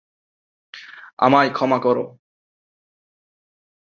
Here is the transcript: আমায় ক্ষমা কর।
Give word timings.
আমায় 1.19 1.49
ক্ষমা 1.53 1.77
কর। 1.77 1.97